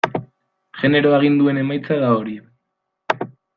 [0.83, 2.37] Genero aginduen emaitza da hori.